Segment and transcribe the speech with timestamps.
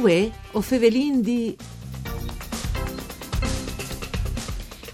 [0.00, 1.54] Uè, o fevelin di...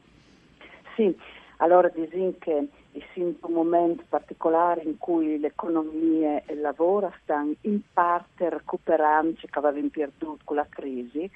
[0.95, 1.15] Sì,
[1.59, 2.69] allora disin che
[3.15, 9.47] in un momento particolare in cui l'economia e il lavoro stanno in parte recuperando ciò
[9.51, 11.31] che avevano perduto con la crisi,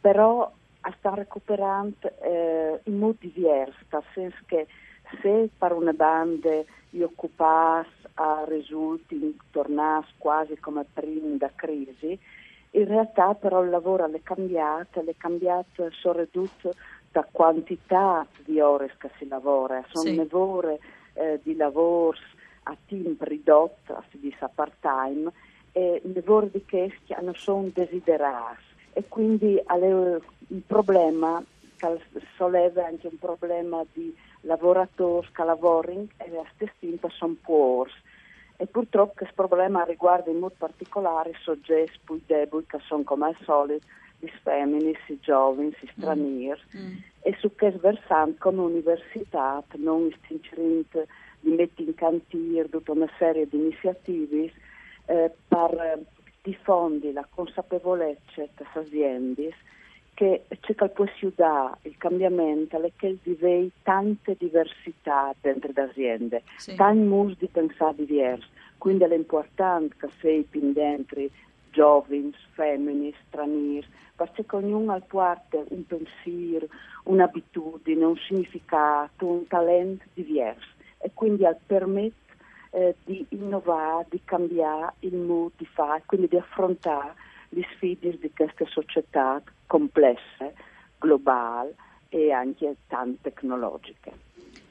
[0.00, 0.50] però
[0.98, 4.66] stanno recuperando eh, in modo diverso, nel senso che
[5.20, 12.18] se per una banda gli occupati a risulti tornati quasi come prima da crisi,
[12.70, 16.26] in realtà però il lavoro è cambiato, è cambiato, sono
[17.16, 20.28] da quantità di ore che si lavora, sono sì.
[20.32, 20.78] ore
[21.14, 22.18] eh, di lavoro
[22.64, 25.32] a team ridotto, si dice part-time,
[25.72, 29.58] e lavori di questi non sono desiderati e quindi
[30.48, 31.42] il problema
[31.78, 32.00] che
[32.36, 37.90] solleva anche un problema di lavoratori che lavorano e a stessi sono poor
[38.56, 43.26] e purtroppo questo problema riguarda in modo particolare i soggetti più deboli che sono come
[43.26, 43.86] al solito
[44.18, 46.80] gli femmini, i giovani, i stranieri mm.
[46.80, 46.96] mm.
[47.20, 50.82] e su questo versante come università non istinceremo
[51.40, 54.52] di mettere in cantiere tutta una serie di iniziative
[55.06, 56.00] eh, per
[56.42, 59.54] diffondere la consapevolezza delle aziende
[60.16, 66.42] che c'è che può aiutare il cambiamento è che vive tante diversità dentro le aziende,
[66.56, 66.74] sì.
[66.74, 71.20] tanti modi di pensare diversi, quindi è importante che sei dentro
[71.70, 76.66] giovani, femmine, stranieri, perché ognuno ha parte un pensiero,
[77.04, 82.32] un'abitudine, un significato, un talento diverso e quindi permette
[82.70, 87.12] eh, di innovare, di cambiare il modo di fare, quindi di affrontare
[87.50, 90.54] le sfide di queste società complesse,
[90.98, 91.74] globali
[92.08, 94.24] e anche tan tecnologiche.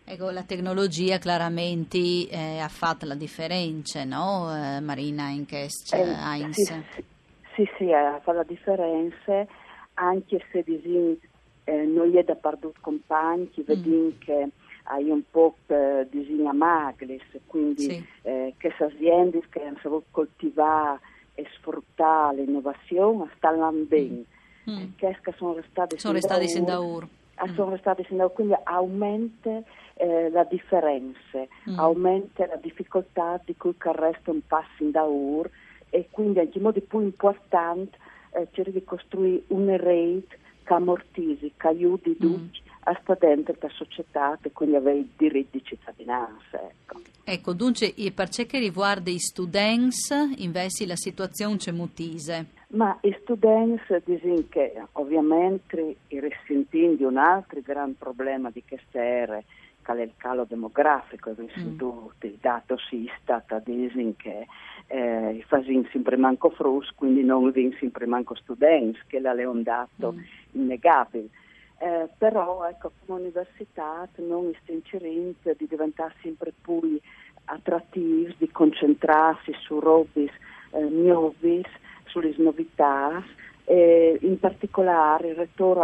[0.07, 1.97] Ecco, la tecnologia chiaramente
[2.29, 4.49] eh, ha fatto la differenza, no?
[4.55, 6.83] Eh, Marina in questo eh, sì, sì,
[7.55, 9.45] sì, sì, ha fatto la differenza,
[9.95, 11.17] anche se disin,
[11.63, 13.63] eh, non è da perdere compagni, mm.
[13.65, 14.49] vediamo che
[14.83, 18.05] hai un po' eh, disegna maglis, quindi sì.
[18.23, 20.99] eh, queste aziende che hanno saputo coltivare
[21.33, 24.09] e sfruttare l'innovazione stanno bene.
[24.09, 24.21] Mm.
[24.69, 24.95] Mm.
[24.95, 27.07] Che sono restate sono restate sin da ora.
[27.35, 29.61] Ah, sono restate sin da quindi aumenta
[29.95, 31.77] eh, la differenza, mm.
[31.77, 35.49] aumenta la difficoltà di cui resta un passo in da ora
[35.89, 37.97] e quindi anche in modo più importante
[38.31, 42.19] eh, cerca di costruire una rete che ammortizzi, che aiuti mm.
[42.19, 46.61] tutti a stare dentro la società e quindi avere i diritti di cittadinanza.
[46.61, 47.01] Ecco.
[47.23, 52.47] Ecco, dunque, per ciò che riguarda i studenti, invece la situazione c'è mutise.
[52.75, 58.99] Ma i studenti dicono che ovviamente i risentiti di un altro grande problema di queste
[58.99, 59.45] ere,
[59.81, 62.27] che è il calo demografico, il mm.
[62.27, 64.47] il dato Istat dicono che
[64.87, 70.11] eh, fanno sempre manco frus, quindi non vengono sempre manco studenti, che è un dato
[70.11, 70.19] mm.
[70.51, 71.29] innegabile.
[71.77, 76.99] Eh, però ecco, come università non stiamo di diventare sempre più
[77.45, 80.29] attrattivi, di concentrarsi su robe
[80.71, 81.63] eh, nuove,
[82.15, 83.21] sulle novità
[83.65, 85.35] e in particolare il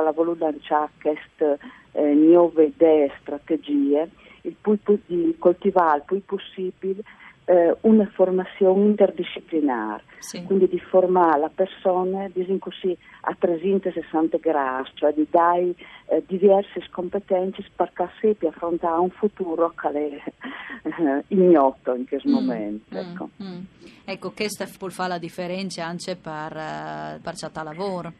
[0.08, 1.60] ha voluto lanciare queste
[1.92, 4.10] eh, nuove idee e strategie
[4.44, 7.02] il più, di coltivare il più possibile
[7.52, 10.42] eh, una formazione interdisciplinare, sì.
[10.44, 15.74] quindi di formare la persona diciamo così, a 360 gradi, cioè di dare
[16.06, 20.32] eh, diverse competenze perché si affrontare un futuro che è
[20.88, 22.96] eh, ignoto in questo mm, momento.
[22.96, 23.30] Mm, ecco.
[23.44, 23.60] Mm.
[24.06, 28.14] ecco, questa può fare la differenza anche per, uh, per certo lavoro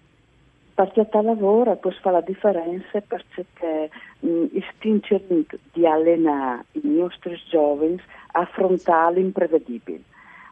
[0.74, 3.90] partita lavoro può fare la differenza perché
[4.20, 8.02] mh, istingeremo di allenare i nostri giovani
[8.34, 10.02] a affrontare l'imprevedibile,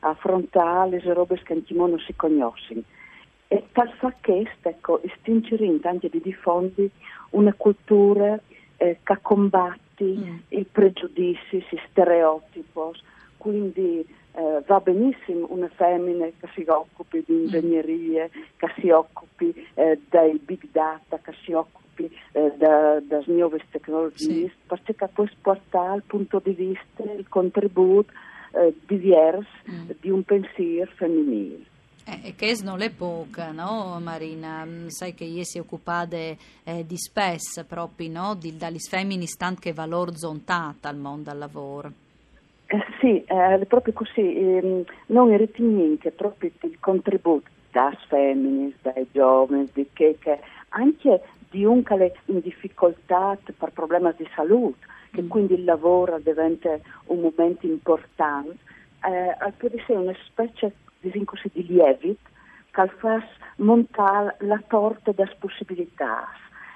[0.01, 2.81] a affrontare le robe che non si conoscono.
[3.47, 6.89] E per fare questo, ecco, istingeremo anche di diffondere
[7.31, 8.39] una cultura
[8.77, 10.37] eh, che combatti mm.
[10.49, 12.63] i pregiudizi, i stereotipi,
[13.39, 19.99] quindi eh, va benissimo una femmina che si occupi di ingegnerie, che si occupi eh,
[20.09, 24.51] dei big data, che si occupi eh, da, nuove tecnologie, sì.
[24.67, 28.11] perché può portare il punto di vista, il contributo
[28.51, 29.89] eh, diverso mm.
[29.99, 31.65] di un pensiero femminile.
[32.05, 34.65] Eh, che non è poca, no Marina?
[34.65, 38.35] Mm, sai che io si occupate eh, di spes proprio, no?
[38.35, 39.25] Di, dalle femmine
[39.59, 41.93] che valor zontata al mondo al lavoro.
[42.99, 44.35] Eh, sì, è proprio così.
[44.35, 45.31] Eh, non
[45.99, 52.13] che proprio il contributo dalle femmine, dai giovani, di che, che anche di un che
[52.25, 55.27] in difficoltà per problemi di salute, che mm.
[55.27, 58.57] quindi il lavoro diventa un momento importante,
[59.03, 62.19] eh, può essere una specie dizem così, di lievit,
[62.71, 63.23] che fa
[63.57, 66.27] montare la torta delle possibilità,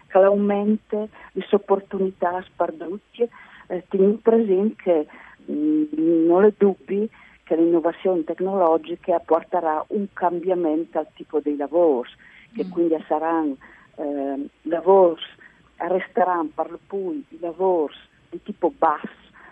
[0.08, 3.30] che aumenta le opportunità perdute,
[3.68, 5.08] eh, tenendo presente che
[5.45, 7.07] non è dubbio
[7.44, 12.10] che l'innovazione tecnologica porterà un cambiamento al tipo di lavori,
[12.56, 12.69] che mm.
[12.72, 13.57] quindi saranno
[13.95, 15.22] eh, lavori,
[15.78, 17.95] resteranno per cui i lavori
[18.30, 19.10] di tipo basso,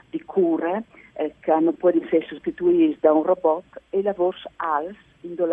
[0.10, 0.84] di cure,
[1.14, 5.48] eh, che non può essere sostituiti da un robot e lavori ALS, in cui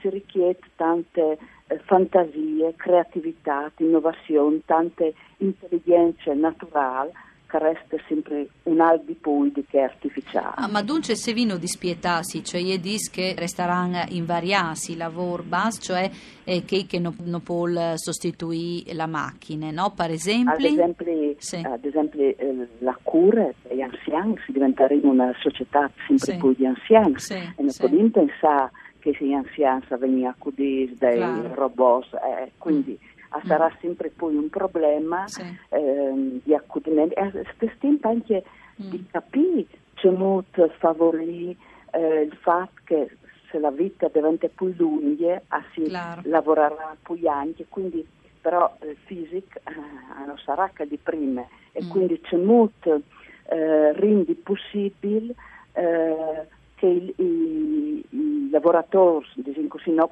[0.00, 7.10] si richiede tante eh, fantasie, creatività, innovazione, tante intelligenze naturali
[7.50, 10.54] che resta sempre un al di poi che è artificiale.
[10.54, 15.78] Ah, ma dunque se vino di spietasi, cioè gli dis che resteranno invariati lavori bas,
[15.80, 16.08] cioè
[16.44, 17.66] eh, che, che non, non può
[17.96, 19.92] sostituire la macchina, no?
[19.94, 20.52] Per esempio?
[20.52, 21.56] Ad esempio, sì.
[21.56, 26.36] ad esempio eh, la cura degli anziani, si diventeremo una società sempre sì.
[26.38, 27.34] più di anziani sì.
[27.34, 27.80] e non sì.
[27.80, 28.70] possiamo pensare
[29.00, 31.54] che gli anziani vengono accuditi dai claro.
[31.54, 33.80] robot, eh, quindi mm sarà mm.
[33.80, 35.42] sempre poi un problema sì.
[35.68, 38.44] eh, di accudimento e tempo anche
[38.82, 38.90] mm.
[38.90, 41.56] di capire c'è molto favorire
[41.92, 43.16] eh, il fatto che
[43.50, 45.40] se la vita diventa più lunga
[45.72, 46.22] si claro.
[46.24, 48.06] lavorerà più anche quindi
[48.40, 51.90] però il fisico eh, non sarà che di prima e mm.
[51.90, 53.02] quindi c'è molto
[53.48, 55.34] eh, rendi possibile
[55.72, 60.08] eh, che i, i, i lavoratori diciamo così, non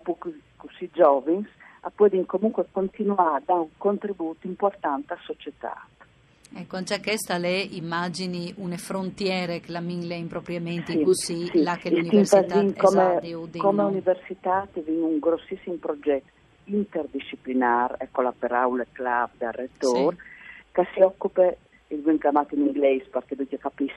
[0.56, 1.46] così giovani
[1.94, 5.86] può comunque continuare a dare un contributo importante alla società.
[6.54, 11.76] Ecco, già questa le immagini une frontiere che la mille impropriamente sì, così, sì, là
[11.76, 13.20] che l'università come,
[13.58, 20.22] come università abbiamo un grossissimo progetto interdisciplinare, ecco la parola club del rettore, sì.
[20.72, 21.54] che si occupa,
[21.88, 23.92] il ben chiamato in inglese perché dovete capire,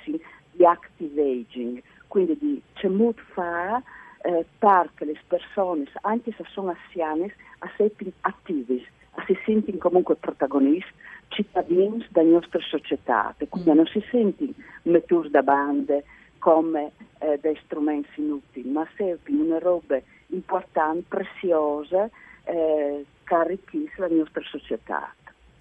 [0.51, 3.81] di active aging, quindi di c'è molto fare
[4.23, 7.33] eh, perché le persone, anche se sono anziane,
[7.75, 8.83] siano attive,
[9.25, 10.91] si sentono comunque protagonisti,
[11.29, 13.75] cittadini della nostra società, quindi mm.
[13.75, 14.51] non si sentono
[14.83, 16.03] metturi da bande
[16.39, 22.09] come eh, dei strumenti inutili, ma servono una roba importante, preziosa,
[22.43, 25.13] eh, che arricchisce la nostra società.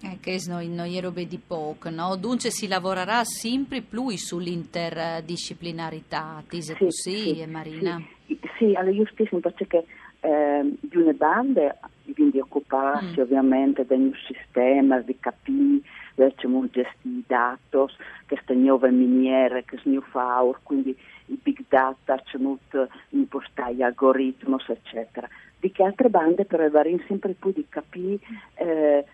[0.03, 2.15] Eh, che noi, noi robe di poco, no?
[2.15, 8.03] Dunque si lavorerà sempre più sull'interdisciplinarità, tise sì, così, sì, Marina?
[8.25, 9.85] Sì, sì alla giustizia perché
[10.19, 11.75] eh, di una banda
[12.13, 13.23] quindi occuparsi mm.
[13.23, 15.81] ovviamente del sistema di capire
[16.39, 17.77] come gestire i dati,
[18.27, 20.95] queste nuove miniere che si fanno, quindi
[21.27, 22.57] i big data, come
[23.09, 25.27] impostare gli algoritmi, eccetera.
[25.59, 28.19] Di che altre bande però varano sempre più di capire
[28.55, 29.05] eh,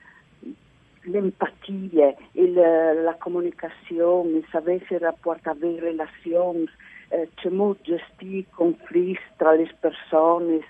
[1.01, 6.67] l'empatia, il, la comunicazione, il sapere se rapportare relazioni,
[7.09, 10.61] eh, c'è molto gestire i conflitti tra le persone,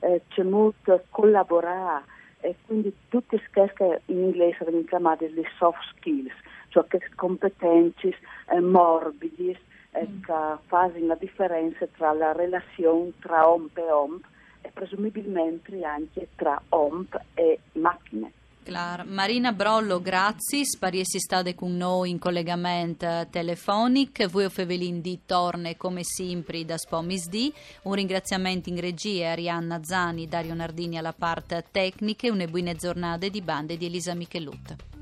[0.00, 2.04] eh, c'è molto collaborare
[2.40, 6.32] e quindi tutte queste che in inglese vengono chiamate le soft skills,
[6.68, 8.14] cioè che competenze
[8.50, 9.56] eh, morbidi
[9.92, 10.22] eh, mm.
[10.22, 10.32] che
[10.66, 14.24] fanno la differenza tra la relazione tra OMP e OMP
[14.60, 18.32] e presumibilmente anche tra OMP e macchine.
[18.66, 19.06] Clar.
[19.06, 20.64] Marina Brollo, grazie.
[20.64, 24.26] Spariesi state con noi in collegamento telefonico.
[24.26, 27.52] Voi Fevelin di torne come sempre da Spomis D.
[27.82, 32.74] Un ringraziamento in regia a Arianna Zani, Dario Nardini alla parte tecnica e una buona
[32.74, 34.95] giornata di bande di Elisa Michelutta.